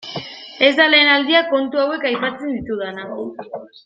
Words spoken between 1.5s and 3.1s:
kontu hauek aipatzen ditudana.